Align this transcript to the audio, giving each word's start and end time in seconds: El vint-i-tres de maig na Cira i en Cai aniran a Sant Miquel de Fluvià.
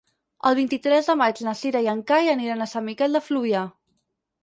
El 0.51 0.55
vint-i-tres 0.59 1.09
de 1.11 1.17
maig 1.19 1.43
na 1.49 1.55
Cira 1.61 1.83
i 1.89 1.91
en 1.95 2.03
Cai 2.09 2.35
aniran 2.35 2.67
a 2.67 2.71
Sant 2.75 2.91
Miquel 2.91 3.19
de 3.19 3.25
Fluvià. 3.31 3.67